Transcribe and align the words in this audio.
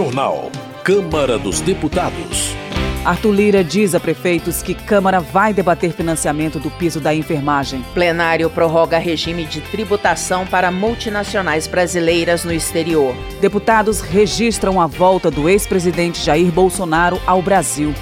Jornal. 0.00 0.50
Câmara 0.82 1.38
dos 1.38 1.60
Deputados. 1.60 2.56
Arthur 3.04 3.32
Lira 3.32 3.62
diz 3.62 3.94
a 3.94 4.00
prefeitos 4.00 4.62
que 4.62 4.72
Câmara 4.72 5.20
vai 5.20 5.52
debater 5.52 5.92
financiamento 5.92 6.58
do 6.58 6.70
piso 6.70 6.98
da 6.98 7.14
enfermagem. 7.14 7.84
Plenário 7.92 8.48
prorroga 8.48 8.96
regime 8.96 9.44
de 9.44 9.60
tributação 9.60 10.46
para 10.46 10.70
multinacionais 10.70 11.66
brasileiras 11.66 12.46
no 12.46 12.50
exterior. 12.50 13.14
Deputados 13.42 14.00
registram 14.00 14.80
a 14.80 14.86
volta 14.86 15.30
do 15.30 15.50
ex-presidente 15.50 16.18
Jair 16.24 16.50
Bolsonaro 16.50 17.20
ao 17.26 17.42
Brasil. 17.42 17.92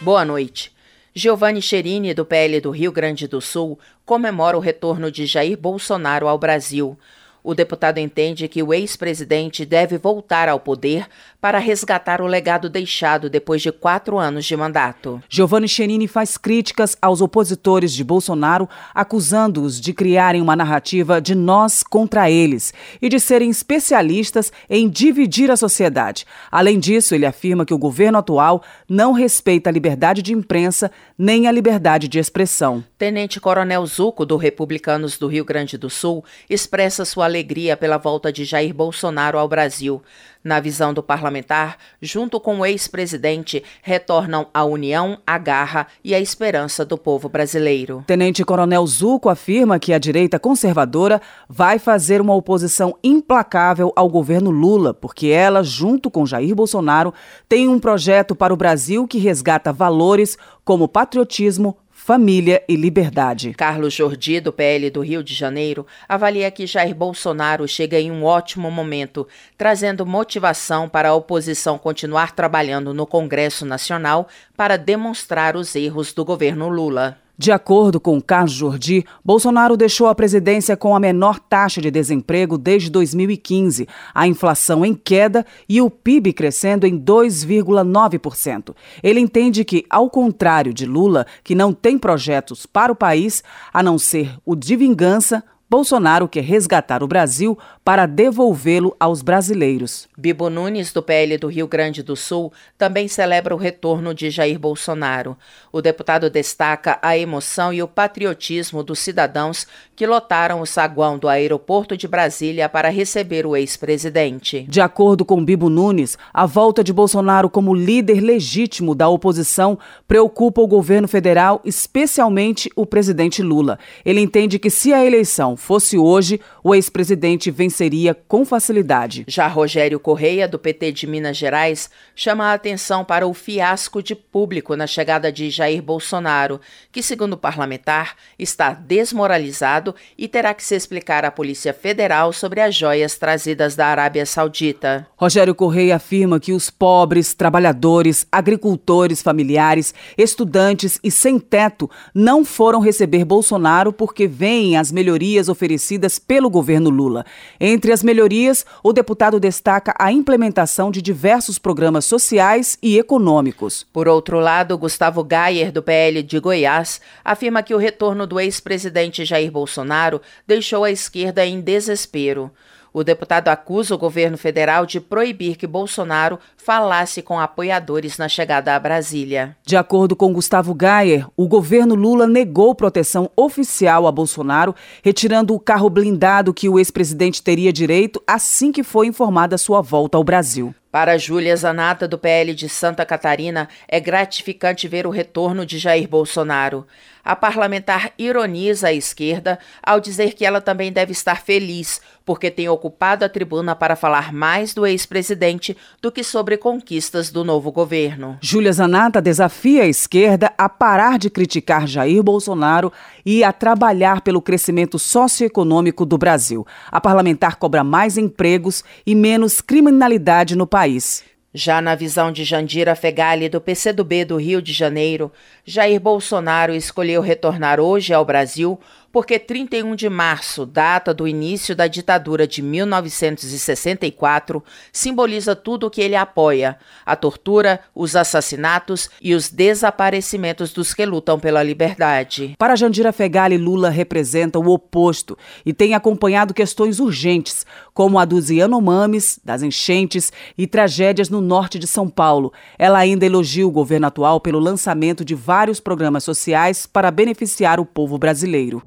Boa 0.00 0.24
noite. 0.24 0.72
Giovanni 1.14 1.62
Cherini, 1.62 2.12
do 2.12 2.24
PL 2.24 2.60
do 2.60 2.72
Rio 2.72 2.90
Grande 2.90 3.28
do 3.28 3.40
Sul, 3.40 3.78
comemora 4.04 4.56
o 4.56 4.60
retorno 4.60 5.12
de 5.12 5.26
Jair 5.26 5.56
Bolsonaro 5.56 6.26
ao 6.26 6.36
Brasil. 6.36 6.98
O 7.44 7.54
deputado 7.54 7.98
entende 7.98 8.46
que 8.46 8.62
o 8.62 8.72
ex-presidente 8.72 9.66
deve 9.66 9.98
voltar 9.98 10.48
ao 10.48 10.60
poder 10.60 11.08
para 11.40 11.58
resgatar 11.58 12.22
o 12.22 12.26
legado 12.26 12.70
deixado 12.70 13.28
depois 13.28 13.60
de 13.60 13.72
quatro 13.72 14.16
anos 14.16 14.44
de 14.44 14.56
mandato. 14.56 15.20
Giovanni 15.28 15.66
Chenini 15.66 16.06
faz 16.06 16.36
críticas 16.36 16.96
aos 17.02 17.20
opositores 17.20 17.92
de 17.92 18.04
Bolsonaro, 18.04 18.68
acusando-os 18.94 19.80
de 19.80 19.92
criarem 19.92 20.40
uma 20.40 20.54
narrativa 20.54 21.20
de 21.20 21.34
nós 21.34 21.82
contra 21.82 22.30
eles 22.30 22.72
e 23.00 23.08
de 23.08 23.18
serem 23.18 23.50
especialistas 23.50 24.52
em 24.70 24.88
dividir 24.88 25.50
a 25.50 25.56
sociedade. 25.56 26.24
Além 26.48 26.78
disso, 26.78 27.12
ele 27.12 27.26
afirma 27.26 27.66
que 27.66 27.74
o 27.74 27.78
governo 27.78 28.18
atual 28.18 28.62
não 28.88 29.10
respeita 29.10 29.68
a 29.68 29.72
liberdade 29.72 30.22
de 30.22 30.32
imprensa 30.32 30.92
nem 31.18 31.48
a 31.48 31.52
liberdade 31.52 32.06
de 32.06 32.20
expressão. 32.20 32.84
Tenente 32.96 33.40
Coronel 33.40 33.84
Zuco, 33.84 34.24
do 34.24 34.36
Republicanos 34.36 35.18
do 35.18 35.26
Rio 35.26 35.44
Grande 35.44 35.76
do 35.76 35.90
Sul, 35.90 36.24
expressa 36.48 37.04
sua 37.04 37.31
alegria 37.32 37.76
pela 37.76 37.96
volta 37.96 38.30
de 38.30 38.44
Jair 38.44 38.74
Bolsonaro 38.74 39.38
ao 39.38 39.48
Brasil. 39.48 40.02
Na 40.44 40.58
visão 40.58 40.92
do 40.92 41.02
parlamentar, 41.02 41.78
junto 42.00 42.40
com 42.40 42.58
o 42.58 42.66
ex-presidente, 42.66 43.62
retornam 43.80 44.48
a 44.52 44.64
união, 44.64 45.16
a 45.24 45.38
garra 45.38 45.86
e 46.02 46.14
a 46.14 46.20
esperança 46.20 46.84
do 46.84 46.98
povo 46.98 47.28
brasileiro. 47.28 48.02
Tenente 48.08 48.44
Coronel 48.44 48.84
Zuco 48.86 49.28
afirma 49.28 49.78
que 49.78 49.92
a 49.92 49.98
direita 49.98 50.40
conservadora 50.40 51.22
vai 51.48 51.78
fazer 51.78 52.20
uma 52.20 52.34
oposição 52.34 52.98
implacável 53.04 53.92
ao 53.94 54.08
governo 54.08 54.50
Lula, 54.50 54.92
porque 54.92 55.28
ela, 55.28 55.62
junto 55.62 56.10
com 56.10 56.26
Jair 56.26 56.56
Bolsonaro, 56.56 57.14
tem 57.48 57.68
um 57.68 57.78
projeto 57.78 58.34
para 58.34 58.52
o 58.52 58.56
Brasil 58.56 59.06
que 59.06 59.18
resgata 59.18 59.72
valores 59.72 60.36
como 60.64 60.88
patriotismo, 60.88 61.76
família 62.04 62.60
e 62.68 62.74
liberdade. 62.74 63.54
Carlos 63.54 63.94
Jordi, 63.94 64.40
do 64.40 64.52
PL 64.52 64.90
do 64.90 65.02
Rio 65.02 65.22
de 65.22 65.32
Janeiro, 65.32 65.86
avalia 66.08 66.50
que 66.50 66.66
Jair 66.66 66.92
Bolsonaro 66.92 67.68
chega 67.68 68.00
em 68.00 68.10
um 68.10 68.24
ótimo 68.24 68.68
momento, 68.72 69.24
trazendo 69.56 70.04
motivação 70.04 70.88
para 70.88 71.10
a 71.10 71.14
oposição 71.14 71.78
continuar 71.78 72.34
trabalhando 72.34 72.92
no 72.92 73.06
Congresso 73.06 73.64
Nacional 73.64 74.26
para 74.56 74.76
demonstrar 74.76 75.54
os 75.54 75.76
erros 75.76 76.12
do 76.12 76.24
governo 76.24 76.68
Lula. 76.68 77.21
De 77.42 77.50
acordo 77.50 77.98
com 77.98 78.22
Carlos 78.22 78.52
Jordi, 78.52 79.04
Bolsonaro 79.24 79.76
deixou 79.76 80.06
a 80.06 80.14
presidência 80.14 80.76
com 80.76 80.94
a 80.94 81.00
menor 81.00 81.40
taxa 81.40 81.80
de 81.80 81.90
desemprego 81.90 82.56
desde 82.56 82.88
2015, 82.88 83.88
a 84.14 84.28
inflação 84.28 84.86
em 84.86 84.94
queda 84.94 85.44
e 85.68 85.82
o 85.82 85.90
PIB 85.90 86.34
crescendo 86.34 86.86
em 86.86 86.96
2,9%. 86.96 88.76
Ele 89.02 89.18
entende 89.18 89.64
que, 89.64 89.84
ao 89.90 90.08
contrário 90.08 90.72
de 90.72 90.86
Lula, 90.86 91.26
que 91.42 91.56
não 91.56 91.72
tem 91.72 91.98
projetos 91.98 92.64
para 92.64 92.92
o 92.92 92.94
país, 92.94 93.42
a 93.74 93.82
não 93.82 93.98
ser 93.98 94.36
o 94.46 94.54
de 94.54 94.76
vingança, 94.76 95.42
Bolsonaro 95.72 96.28
quer 96.28 96.44
resgatar 96.44 97.02
o 97.02 97.06
Brasil 97.06 97.58
para 97.82 98.04
devolvê-lo 98.04 98.94
aos 99.00 99.22
brasileiros. 99.22 100.06
Bibo 100.18 100.50
Nunes, 100.50 100.92
do 100.92 101.02
PL 101.02 101.38
do 101.38 101.48
Rio 101.48 101.66
Grande 101.66 102.02
do 102.02 102.14
Sul, 102.14 102.52
também 102.76 103.08
celebra 103.08 103.54
o 103.54 103.58
retorno 103.58 104.12
de 104.12 104.28
Jair 104.28 104.58
Bolsonaro. 104.58 105.34
O 105.72 105.80
deputado 105.80 106.28
destaca 106.28 106.98
a 107.00 107.16
emoção 107.16 107.72
e 107.72 107.82
o 107.82 107.88
patriotismo 107.88 108.82
dos 108.82 108.98
cidadãos 108.98 109.66
que 109.96 110.06
lotaram 110.06 110.60
o 110.60 110.66
saguão 110.66 111.18
do 111.18 111.26
aeroporto 111.26 111.96
de 111.96 112.06
Brasília 112.06 112.68
para 112.68 112.90
receber 112.90 113.46
o 113.46 113.56
ex-presidente. 113.56 114.66
De 114.68 114.80
acordo 114.82 115.24
com 115.24 115.42
Bibo 115.42 115.70
Nunes, 115.70 116.18
a 116.34 116.44
volta 116.44 116.84
de 116.84 116.92
Bolsonaro 116.92 117.48
como 117.48 117.74
líder 117.74 118.20
legítimo 118.20 118.94
da 118.94 119.08
oposição 119.08 119.78
preocupa 120.06 120.60
o 120.60 120.66
governo 120.66 121.08
federal, 121.08 121.62
especialmente 121.64 122.70
o 122.76 122.84
presidente 122.84 123.42
Lula. 123.42 123.78
Ele 124.04 124.20
entende 124.20 124.58
que 124.58 124.68
se 124.68 124.92
a 124.92 125.02
eleição 125.02 125.56
fosse 125.62 125.96
hoje, 125.96 126.40
o 126.62 126.74
ex-presidente 126.74 127.50
venceria 127.50 128.14
com 128.14 128.44
facilidade. 128.44 129.24
Já 129.28 129.46
Rogério 129.46 130.00
Correia, 130.00 130.48
do 130.48 130.58
PT 130.58 130.90
de 130.90 131.06
Minas 131.06 131.36
Gerais, 131.36 131.88
chama 132.16 132.46
a 132.46 132.54
atenção 132.54 133.04
para 133.04 133.26
o 133.26 133.32
fiasco 133.32 134.02
de 134.02 134.16
público 134.16 134.74
na 134.74 134.88
chegada 134.88 135.30
de 135.30 135.50
Jair 135.50 135.80
Bolsonaro, 135.80 136.60
que, 136.90 137.02
segundo 137.02 137.34
o 137.34 137.38
parlamentar, 137.38 138.16
está 138.36 138.72
desmoralizado 138.72 139.94
e 140.18 140.26
terá 140.26 140.52
que 140.52 140.64
se 140.64 140.74
explicar 140.74 141.24
à 141.24 141.30
Polícia 141.30 141.72
Federal 141.72 142.32
sobre 142.32 142.60
as 142.60 142.74
joias 142.74 143.16
trazidas 143.16 143.76
da 143.76 143.86
Arábia 143.86 144.26
Saudita. 144.26 145.06
Rogério 145.16 145.54
Correia 145.54 145.94
afirma 145.94 146.40
que 146.40 146.52
os 146.52 146.70
pobres, 146.70 147.34
trabalhadores, 147.34 148.26
agricultores 148.32 149.22
familiares, 149.22 149.94
estudantes 150.18 150.98
e 151.04 151.10
sem 151.10 151.38
teto 151.38 151.88
não 152.12 152.44
foram 152.44 152.80
receber 152.80 153.24
Bolsonaro 153.24 153.92
porque 153.92 154.26
veem 154.26 154.76
as 154.76 154.90
melhorias 154.90 155.51
oferecidas 155.52 156.18
pelo 156.18 156.50
governo 156.50 156.90
Lula. 156.90 157.24
Entre 157.60 157.92
as 157.92 158.02
melhorias, 158.02 158.66
o 158.82 158.92
deputado 158.92 159.38
destaca 159.38 159.94
a 159.98 160.10
implementação 160.10 160.90
de 160.90 161.00
diversos 161.00 161.58
programas 161.58 162.04
sociais 162.04 162.76
e 162.82 162.98
econômicos. 162.98 163.86
Por 163.92 164.08
outro 164.08 164.40
lado, 164.40 164.76
Gustavo 164.76 165.22
Gayer, 165.22 165.70
do 165.70 165.82
PL 165.82 166.22
de 166.22 166.40
Goiás, 166.40 167.00
afirma 167.24 167.62
que 167.62 167.74
o 167.74 167.78
retorno 167.78 168.26
do 168.26 168.40
ex-presidente 168.40 169.24
Jair 169.24 169.52
Bolsonaro 169.52 170.20
deixou 170.46 170.82
a 170.82 170.90
esquerda 170.90 171.46
em 171.46 171.60
desespero. 171.60 172.50
O 172.92 173.02
deputado 173.02 173.48
acusa 173.48 173.94
o 173.94 173.98
governo 173.98 174.36
federal 174.36 174.84
de 174.84 175.00
proibir 175.00 175.56
que 175.56 175.66
Bolsonaro 175.66 176.38
falasse 176.58 177.22
com 177.22 177.40
apoiadores 177.40 178.18
na 178.18 178.28
chegada 178.28 178.76
a 178.76 178.78
Brasília. 178.78 179.56
De 179.64 179.76
acordo 179.76 180.14
com 180.14 180.32
Gustavo 180.32 180.74
Gayer, 180.74 181.26
o 181.34 181.48
governo 181.48 181.94
Lula 181.94 182.26
negou 182.26 182.74
proteção 182.74 183.30
oficial 183.34 184.06
a 184.06 184.12
Bolsonaro, 184.12 184.74
retirando 185.02 185.54
o 185.54 185.60
carro 185.60 185.88
blindado 185.88 186.52
que 186.52 186.68
o 186.68 186.78
ex-presidente 186.78 187.42
teria 187.42 187.72
direito 187.72 188.22
assim 188.26 188.70
que 188.70 188.82
foi 188.82 189.06
informada 189.06 189.56
sua 189.56 189.80
volta 189.80 190.18
ao 190.18 190.24
Brasil. 190.24 190.74
Para 190.92 191.16
Júlia 191.16 191.56
Zanata, 191.56 192.06
do 192.06 192.18
PL 192.18 192.52
de 192.52 192.68
Santa 192.68 193.06
Catarina, 193.06 193.66
é 193.88 193.98
gratificante 193.98 194.86
ver 194.86 195.06
o 195.06 195.10
retorno 195.10 195.64
de 195.64 195.78
Jair 195.78 196.06
Bolsonaro. 196.06 196.86
A 197.24 197.36
parlamentar 197.36 198.12
ironiza 198.18 198.88
a 198.88 198.92
esquerda 198.92 199.58
ao 199.80 200.00
dizer 200.00 200.34
que 200.34 200.44
ela 200.44 200.60
também 200.60 200.92
deve 200.92 201.12
estar 201.12 201.40
feliz, 201.40 202.00
porque 202.24 202.50
tem 202.50 202.68
ocupado 202.68 203.24
a 203.24 203.28
tribuna 203.28 203.76
para 203.76 203.94
falar 203.94 204.32
mais 204.32 204.74
do 204.74 204.84
ex-presidente 204.84 205.76
do 206.00 206.10
que 206.10 206.24
sobre 206.24 206.56
conquistas 206.56 207.30
do 207.30 207.44
novo 207.44 207.70
governo. 207.70 208.38
Júlia 208.40 208.72
Zanata 208.72 209.22
desafia 209.22 209.84
a 209.84 209.88
esquerda 209.88 210.52
a 210.58 210.68
parar 210.68 211.16
de 211.16 211.30
criticar 211.30 211.86
Jair 211.86 212.22
Bolsonaro 212.24 212.92
e 213.24 213.44
a 213.44 213.52
trabalhar 213.52 214.22
pelo 214.22 214.42
crescimento 214.42 214.98
socioeconômico 214.98 216.04
do 216.04 216.18
Brasil. 216.18 216.66
A 216.90 217.00
parlamentar 217.00 217.54
cobra 217.54 217.84
mais 217.84 218.18
empregos 218.18 218.82
e 219.06 219.14
menos 219.14 219.60
criminalidade 219.60 220.56
no 220.56 220.66
país. 220.66 221.22
Já 221.54 221.82
na 221.82 221.94
visão 221.94 222.32
de 222.32 222.44
Jandira 222.44 222.94
Fegali, 222.94 223.46
do 223.46 223.60
PCdoB 223.60 224.24
do 224.24 224.36
Rio 224.38 224.62
de 224.62 224.72
Janeiro, 224.72 225.30
Jair 225.66 226.00
Bolsonaro 226.00 226.74
escolheu 226.74 227.20
retornar 227.20 227.78
hoje 227.78 228.14
ao 228.14 228.24
Brasil 228.24 228.80
porque 229.12 229.38
31 229.38 229.94
de 229.94 230.08
março, 230.08 230.64
data 230.64 231.12
do 231.12 231.28
início 231.28 231.76
da 231.76 231.86
ditadura 231.86 232.48
de 232.48 232.62
1964, 232.62 234.64
simboliza 234.90 235.54
tudo 235.54 235.86
o 235.86 235.90
que 235.90 236.00
ele 236.00 236.16
apoia: 236.16 236.78
a 237.04 237.14
tortura, 237.14 237.80
os 237.94 238.16
assassinatos 238.16 239.10
e 239.20 239.34
os 239.34 239.50
desaparecimentos 239.50 240.72
dos 240.72 240.94
que 240.94 241.04
lutam 241.04 241.38
pela 241.38 241.62
liberdade. 241.62 242.54
Para 242.58 242.74
Jandira 242.74 243.12
Fegali, 243.12 243.58
Lula 243.58 243.90
representa 243.90 244.58
o 244.58 244.70
oposto 244.70 245.36
e 245.66 245.74
tem 245.74 245.94
acompanhado 245.94 246.54
questões 246.54 246.98
urgentes, 246.98 247.66
como 247.92 248.18
a 248.18 248.24
dos 248.24 248.48
Yanomamis, 248.48 249.38
das 249.44 249.62
enchentes 249.62 250.32
e 250.56 250.66
tragédias 250.66 251.28
no 251.28 251.42
norte 251.42 251.78
de 251.78 251.86
São 251.86 252.08
Paulo. 252.08 252.50
Ela 252.78 252.98
ainda 252.98 253.26
elogia 253.26 253.66
o 253.66 253.70
governo 253.70 254.06
atual 254.06 254.40
pelo 254.40 254.58
lançamento 254.58 255.22
de 255.24 255.34
vários 255.34 255.80
programas 255.80 256.24
sociais 256.24 256.86
para 256.86 257.10
beneficiar 257.10 257.78
o 257.78 257.84
povo 257.84 258.16
brasileiro. 258.16 258.82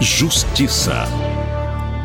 Justiça. 0.00 1.04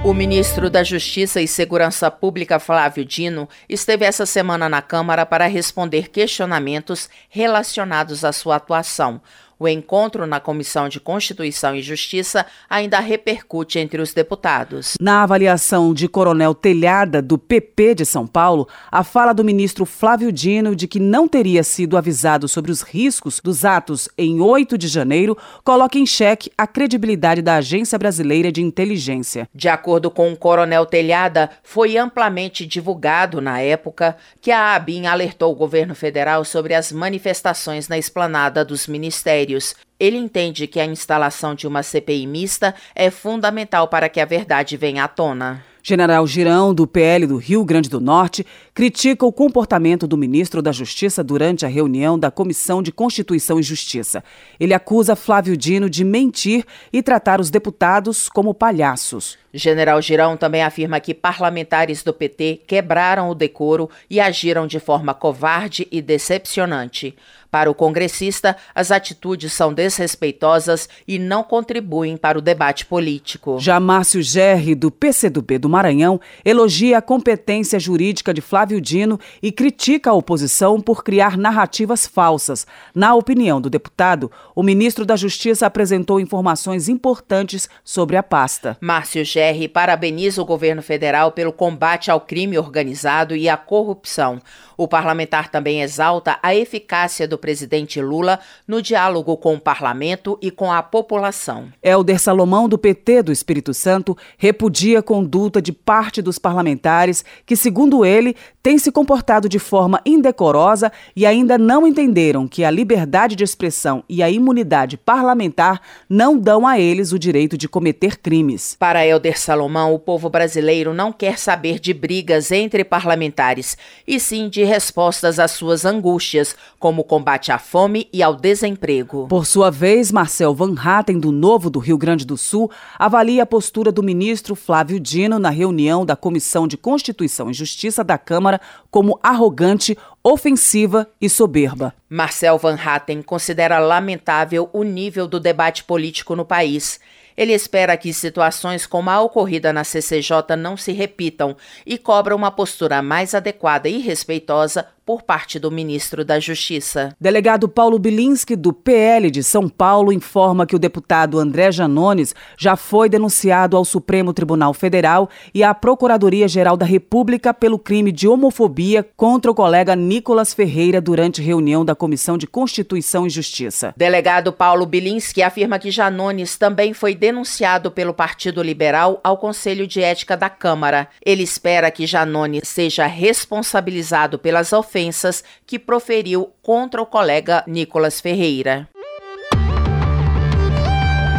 O 0.04 0.14
ministro 0.16 0.68
da 0.68 0.84
Justiça 0.84 1.40
e 1.42 1.48
Segurança 1.48 2.10
Pública, 2.10 2.58
Flávio 2.58 3.06
Dino, 3.06 3.48
esteve 3.70 4.04
essa 4.04 4.26
semana 4.26 4.68
na 4.68 4.82
Câmara 4.82 5.26
para 5.28 5.46
responder 5.46 6.10
questionamentos 6.10 7.08
relacionados 7.30 8.26
à 8.26 8.32
sua 8.32 8.56
atuação. 8.56 9.22
O 9.62 9.68
encontro 9.68 10.26
na 10.26 10.40
Comissão 10.40 10.90
de 10.90 11.00
Constituição 11.00 11.76
e 11.76 11.84
Justiça 11.84 12.48
ainda 12.68 13.00
repercute 13.00 13.78
entre 13.78 14.02
os 14.02 14.12
deputados. 14.12 14.96
Na 15.00 15.22
avaliação 15.22 15.94
de 15.94 16.08
Coronel 16.08 16.56
Telhada, 16.56 17.22
do 17.22 17.38
PP 17.38 17.94
de 17.94 18.04
São 18.04 18.26
Paulo, 18.26 18.68
a 18.92 19.04
fala 19.04 19.34
do 19.34 19.44
ministro 19.44 19.86
Flávio 19.86 20.32
Dino 20.32 20.76
de 20.76 20.88
que 20.88 21.00
não 21.00 21.28
teria 21.28 21.62
sido 21.62 21.96
avisado 21.96 22.48
sobre 22.48 22.72
os 22.72 22.82
riscos 22.82 23.40
dos 23.40 23.64
atos 23.64 24.10
em 24.18 24.42
8 24.42 24.80
de 24.80 24.88
janeiro 24.88 25.38
coloca 25.64 25.96
em 25.96 26.08
xeque 26.08 26.52
a 26.58 26.66
credibilidade 26.66 27.44
da 27.44 27.58
Agência 27.58 28.00
Brasileira 28.00 28.52
de 28.52 28.64
Inteligência. 28.64 29.48
De 29.54 29.70
acordo 29.70 30.10
com 30.10 30.34
o 30.34 30.36
Coronel 30.36 30.88
Telhada, 30.88 31.52
foi 31.62 31.98
amplamente 31.98 32.66
divulgado 32.66 33.40
na 33.40 33.60
época 33.60 34.18
que 34.42 34.50
a 34.50 34.74
ABIN 34.74 35.06
alertou 35.06 35.52
o 35.52 35.56
governo 35.56 35.94
federal 35.94 36.44
sobre 36.44 36.74
as 36.74 36.92
manifestações 36.92 37.88
na 37.88 38.00
esplanada 38.00 38.66
dos 38.66 38.88
ministérios 38.88 39.51
ministérios. 39.52 39.76
Ele 40.00 40.18
entende 40.18 40.66
que 40.66 40.80
a 40.80 40.86
instalação 40.86 41.54
de 41.54 41.68
uma 41.68 41.84
CPI 41.84 42.26
mista 42.26 42.74
é 42.96 43.12
fundamental 43.12 43.88
para 43.88 44.10
que 44.10 44.20
a 44.20 44.26
verdade 44.26 44.76
venha 44.76 45.04
à 45.04 45.08
tona. 45.08 45.64
General 45.84 46.26
Girão, 46.28 46.74
do 46.74 46.88
PL 46.88 47.26
do 47.26 47.38
Rio 47.38 47.66
Grande 47.66 47.90
do 47.90 48.00
Norte, 48.00 48.46
critica 48.74 49.26
o 49.26 49.34
comportamento 49.34 50.08
do 50.08 50.18
ministro 50.18 50.62
da 50.62 50.72
Justiça 50.72 51.24
durante 51.24 51.66
a 51.66 51.70
reunião 51.70 52.18
da 52.18 52.32
Comissão 52.32 52.82
de 52.82 52.92
Constituição 52.92 53.60
e 53.60 53.64
Justiça. 53.64 54.24
Ele 54.60 54.74
acusa 54.74 55.16
Flávio 55.16 55.58
Dino 55.58 55.90
de 55.90 56.04
mentir 56.04 56.66
e 56.92 57.04
tratar 57.04 57.42
os 57.42 57.50
deputados 57.50 58.30
como 58.30 58.54
palhaços. 58.54 59.38
General 59.54 60.02
Girão 60.02 60.38
também 60.38 60.64
afirma 60.64 61.00
que 61.00 61.14
parlamentares 61.14 62.04
do 62.04 62.14
PT 62.14 62.62
quebraram 62.66 63.30
o 63.30 63.36
decoro 63.36 63.90
e 64.10 64.20
agiram 64.20 64.66
de 64.66 64.80
forma 64.80 65.14
covarde 65.14 65.88
e 65.92 66.02
decepcionante. 66.02 67.16
Para 67.50 67.70
o 67.70 67.76
congressista, 67.76 68.56
as 68.74 68.92
atitudes 68.92 69.52
são 69.52 69.74
desrespeitosas 69.74 70.88
e 71.06 71.20
não 71.20 71.44
contribuem 71.44 72.16
para 72.16 72.38
o 72.38 72.42
debate 72.42 72.86
político. 72.86 73.60
Já 73.60 73.78
Márcio 73.78 74.22
Gerri, 74.22 74.74
do 74.74 74.90
PCdoB 74.90 75.58
do 75.58 75.68
Maranhão, 75.68 76.22
elogia 76.46 77.00
a 77.00 77.02
competência 77.02 77.78
jurídica 77.78 78.34
de 78.34 78.40
Flávio 78.40 78.61
Dino 78.66 79.20
e 79.42 79.52
critica 79.52 80.12
a 80.12 80.14
oposição 80.14 80.80
por 80.80 81.04
criar 81.04 81.38
narrativas 81.38 82.06
falsas. 82.06 82.68
Na 82.94 83.16
opinião 83.16 83.60
do 83.60 83.70
deputado, 83.70 84.32
o 84.56 84.62
ministro 84.62 85.06
da 85.06 85.16
Justiça 85.16 85.66
apresentou 85.66 86.20
informações 86.20 86.88
importantes 86.88 87.68
sobre 87.84 88.18
a 88.18 88.24
pasta. 88.24 88.78
Márcio 88.80 89.26
Gerri 89.26 89.68
parabeniza 89.68 90.42
o 90.42 90.46
governo 90.46 90.82
federal 90.82 91.32
pelo 91.32 91.52
combate 91.52 92.12
ao 92.12 92.22
crime 92.22 92.58
organizado 92.58 93.36
e 93.36 93.50
à 93.50 93.58
corrupção. 93.58 94.40
O 94.78 94.88
parlamentar 94.88 95.50
também 95.50 95.82
exalta 95.82 96.40
a 96.42 96.56
eficácia 96.56 97.28
do 97.28 97.38
presidente 97.38 98.02
Lula 98.02 98.40
no 98.68 98.82
diálogo 98.82 99.38
com 99.38 99.54
o 99.54 99.60
parlamento 99.60 100.40
e 100.42 100.50
com 100.50 100.72
a 100.72 100.82
população. 100.82 101.68
Helder 101.84 102.20
Salomão, 102.20 102.68
do 102.68 102.78
PT 102.78 103.24
do 103.24 103.32
Espírito 103.32 103.74
Santo, 103.74 104.18
repudia 104.38 105.00
a 105.00 105.04
conduta 105.04 105.62
de 105.62 105.72
parte 105.72 106.22
dos 106.22 106.40
parlamentares 106.40 107.24
que, 107.46 107.56
segundo 107.56 108.04
ele, 108.04 108.36
têm 108.64 108.78
se 108.78 108.92
comportado 108.92 109.50
de 109.50 109.60
forma 109.60 110.02
indecorosa 110.06 110.92
e 111.16 111.26
ainda 111.26 111.58
não 111.58 111.86
entenderam 111.88 112.48
que 112.48 112.64
a 112.64 112.72
liberdade 112.72 113.36
de 113.36 113.44
expressão 113.44 114.04
e 114.08 114.22
a 114.22 114.30
imunidade 114.30 114.98
parlamentar 114.98 115.82
não 116.10 116.38
dão 116.38 116.68
a 116.68 116.80
eles 116.80 117.12
o 117.12 117.20
direito 117.20 117.58
de 117.58 117.68
cometer 117.68 118.18
crimes. 118.18 118.76
Para 118.78 119.06
Helder 119.06 119.40
Salomão, 119.40 119.94
o 119.94 120.00
povo 120.00 120.30
brasileiro 120.30 120.94
não 120.94 121.12
quer 121.12 121.38
saber 121.38 121.80
de 121.80 121.94
brigas 121.94 122.52
entre 122.52 122.84
parlamentares, 122.84 123.78
e 124.08 124.20
sim 124.20 124.50
de 124.50 124.64
respostas 124.64 125.40
às 125.40 125.52
suas 125.52 125.86
angústias, 125.86 126.56
como 126.80 127.02
o 127.02 127.06
combate 127.06 127.52
à 127.52 127.58
fome 127.58 128.08
e 128.14 128.22
ao 128.22 128.36
desemprego. 128.36 129.28
Por 129.28 129.46
sua 129.46 129.70
vez, 129.70 130.12
Marcel 130.12 130.54
Van 130.54 130.76
Hatten, 130.78 131.20
do 131.20 131.32
Novo 131.32 131.70
do 131.70 131.80
Rio 131.80 131.98
Grande 131.98 132.26
do 132.26 132.38
Sul, 132.38 132.70
avalia 132.98 133.44
a 133.44 133.46
postura 133.46 133.92
do 133.92 134.04
ministro 134.04 134.56
Flávio 134.56 135.00
Dino 135.00 135.40
na 135.40 135.50
reunião 135.50 136.06
da 136.06 136.16
Comissão 136.16 136.68
de 136.68 136.78
Constituição 136.78 137.50
e 137.50 137.54
Justiça 137.54 138.04
da 138.04 138.18
Câmara 138.18 138.51
como 138.90 139.20
arrogante, 139.22 139.98
ofensiva 140.24 141.08
e 141.20 141.30
soberba. 141.30 141.94
Marcel 142.10 142.58
Van 142.58 142.78
Hatten 142.78 143.22
considera 143.22 143.80
lamentável 143.80 144.70
o 144.74 144.84
nível 144.84 145.28
do 145.28 145.40
debate 145.40 145.84
político 145.84 146.36
no 146.36 146.46
país. 146.46 147.00
Ele 147.38 147.54
espera 147.54 147.96
que 147.98 148.14
situações 148.14 148.86
como 148.86 149.10
a 149.10 149.22
ocorrida 149.22 149.72
na 149.72 149.84
CCJ 149.84 150.56
não 150.58 150.76
se 150.76 150.92
repitam 150.92 151.56
e 151.86 151.98
cobra 151.98 152.36
uma 152.36 152.52
postura 152.52 153.02
mais 153.02 153.34
adequada 153.34 153.88
e 153.88 154.00
respeitosa 154.00 154.88
por 155.12 155.24
parte 155.24 155.60
do 155.60 155.70
ministro 155.70 156.24
da 156.24 156.40
Justiça. 156.40 157.14
Delegado 157.20 157.68
Paulo 157.68 158.00
Bilinski, 158.00 158.56
do 158.56 158.72
PL 158.72 159.30
de 159.30 159.44
São 159.44 159.68
Paulo, 159.68 160.14
informa 160.14 160.66
que 160.66 160.74
o 160.74 160.80
deputado 160.80 161.38
André 161.38 161.70
Janones 161.70 162.34
já 162.58 162.78
foi 162.78 163.10
denunciado 163.10 163.76
ao 163.76 163.84
Supremo 163.84 164.32
Tribunal 164.34 164.74
Federal 164.74 165.30
e 165.54 165.66
à 165.66 165.74
Procuradoria-Geral 165.74 166.78
da 166.78 166.86
República 166.86 167.54
pelo 167.54 167.78
crime 167.78 168.10
de 168.10 168.26
homofobia 168.26 169.06
contra 169.18 169.52
o 169.52 169.54
colega 169.54 169.98
Nicolas 169.98 170.54
Ferreira 170.54 171.02
durante 171.02 171.42
reunião 171.42 171.84
da 171.84 171.94
Comissão 171.94 172.38
de 172.38 172.48
Constituição 172.48 173.28
e 173.28 173.30
Justiça. 173.30 173.94
Delegado 173.98 174.54
Paulo 174.54 174.86
Bilinski 174.86 175.44
afirma 175.44 175.78
que 175.78 175.92
Janones 175.92 176.58
também 176.58 176.94
foi 176.94 177.14
denunciado 177.16 177.92
pelo 177.92 178.14
Partido 178.14 178.64
Liberal 178.64 179.20
ao 179.26 179.38
Conselho 179.38 179.86
de 179.86 180.02
Ética 180.02 180.38
da 180.38 180.50
Câmara. 180.50 181.10
Ele 181.22 181.44
espera 181.44 181.92
que 181.92 182.08
Janones 182.08 182.66
seja 182.66 183.06
responsabilizado 183.08 184.40
pelas 184.40 184.72
ofensas 184.72 185.01
ofensas 185.02 185.44
que 185.66 185.80
proferiu 185.80 186.54
contra 186.62 187.02
o 187.02 187.06
colega 187.06 187.64
Nicolas 187.68 188.22
Ferreira. 188.22 188.88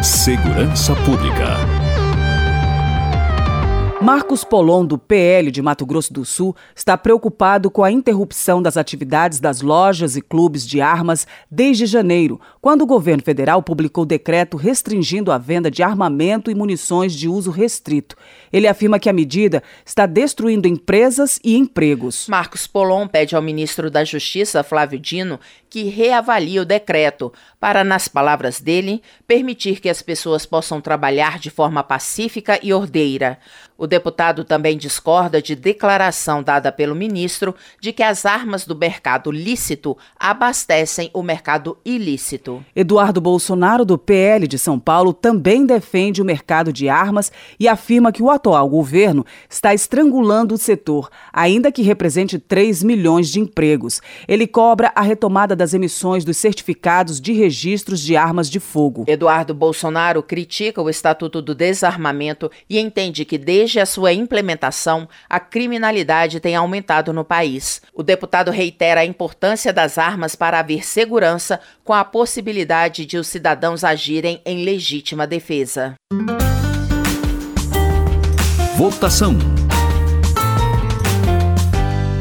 Segurança 0.03 0.95
Pública. 0.97 1.82
Marcos 4.03 4.43
Polon, 4.43 4.85
do 4.85 4.99
PL 4.99 5.49
de 5.53 5.63
Mato 5.63 5.87
Grosso 5.87 6.13
do 6.13 6.25
Sul, 6.25 6.57
está 6.75 6.99
preocupado 6.99 7.71
com 7.71 7.85
a 7.85 7.93
interrupção 7.93 8.61
das 8.61 8.77
atividades 8.77 9.39
das 9.39 9.61
lojas 9.61 10.17
e 10.17 10.21
clubes 10.21 10.67
de 10.67 10.81
armas 10.81 11.25
desde 11.49 11.87
janeiro, 11.87 12.41
quando 12.61 12.83
o 12.83 12.87
governo 12.87 13.23
federal 13.23 13.63
publicou 13.63 14.05
decreto 14.05 14.57
restringindo 14.57 15.31
a 15.31 15.39
venda 15.39 15.71
de 15.71 15.85
armamento 15.85 16.51
e 16.51 16.55
munições 16.55 17.15
de 17.15 17.29
uso 17.29 17.53
restrito. 17.53 18.17
Ele 18.53 18.67
afirma 18.67 18.99
que 18.99 19.09
a 19.09 19.13
medida 19.13 19.63
está 19.87 20.05
destruindo 20.05 20.67
empresas 20.67 21.39
e 21.45 21.57
empregos. 21.57 22.27
Marcos 22.29 22.67
Polon 22.67 23.07
pede 23.07 23.37
ao 23.37 23.41
ministro 23.41 23.89
da 23.89 24.03
Justiça, 24.03 24.65
Flávio 24.65 24.99
Dino, 24.99 25.39
que 25.73 25.85
reavalie 25.85 26.61
o 26.61 26.67
decreto 26.67 27.33
para, 27.59 27.83
nas 27.83 28.07
palavras 28.07 28.61
dele, 28.61 29.01
permitir 29.27 29.81
que 29.81 29.89
as 29.89 30.03
pessoas 30.03 30.45
possam 30.45 30.83
trabalhar 30.83 31.39
de 31.39 31.49
forma 31.49 31.83
pacífica 31.83 32.61
e 32.63 32.75
ordeira. 32.75 33.39
O 33.79 33.87
deputado 33.87 34.45
também 34.45 34.77
discorda 34.77 35.41
de 35.41 35.57
declaração 35.57 36.43
dada 36.43 36.71
pelo 36.71 36.95
ministro 36.95 37.55
de 37.81 37.93
que 37.93 38.03
as 38.03 38.27
armas 38.27 38.67
do 38.67 38.77
mercado 38.77 39.31
lícito 39.31 39.97
abastecem 40.21 41.11
o 41.15 41.23
mercado 41.23 41.77
ilícito. 41.85 42.65
Eduardo 42.77 43.21
Bolsonaro, 43.21 43.85
do 43.85 43.97
PL 43.97 44.47
de 44.47 44.59
São 44.59 44.79
Paulo, 44.79 45.13
também 45.13 45.65
defende 45.65 46.21
o 46.21 46.25
mercado 46.25 46.73
de 46.73 46.89
armas 46.89 47.33
e 47.59 47.67
afirma 47.67 48.13
que 48.13 48.23
o 48.23 48.31
atual 48.31 48.69
governo 48.69 49.25
está 49.49 49.73
estrangulando 49.73 50.55
o 50.55 50.59
setor, 50.59 51.09
ainda 51.33 51.73
que 51.73 51.83
represente 51.83 52.39
3 52.39 52.83
milhões 52.83 53.31
de 53.31 53.41
empregos. 53.41 54.03
Ele 54.29 54.47
cobra 54.47 54.93
a 54.95 55.01
retomada 55.01 55.57
das 55.63 55.73
emissões 55.75 56.25
dos 56.25 56.37
certificados 56.39 57.21
de 57.21 57.33
registros 57.33 58.01
de 58.01 58.17
armas 58.17 58.51
de 58.51 58.59
fogo. 58.59 59.05
Eduardo 59.07 59.55
Bolsonaro 59.55 60.21
critica 60.21 60.83
o 60.83 60.91
Estatuto 60.91 61.41
do 61.41 61.55
Desarmamento 61.55 62.51
e 62.69 62.81
entende 62.81 63.25
que 63.25 63.39
desde 63.39 63.79
a 63.79 63.87
sua 63.87 64.13
implementação, 64.13 65.09
a 65.31 65.39
criminalidade 65.39 66.41
tem 66.41 66.57
aumentado 66.57 67.13
no 67.13 67.25
país. 67.25 67.81
O 67.95 68.03
deputado 68.03 68.51
reitera 68.51 69.03
a 69.03 69.05
importância 69.05 69.73
das 69.73 69.99
armas 69.99 70.35
para 70.35 70.59
haver 70.59 70.85
segurança, 70.85 71.61
com 71.85 71.93
a 71.93 72.05
possibilidade 72.05 73.07
de 73.07 73.17
os 73.17 73.29
cidadãos 73.29 73.85
agirem 73.85 74.43
em 74.45 74.65
legítima 74.65 75.29
defesa. 75.29 75.95
Votação. 78.77 79.39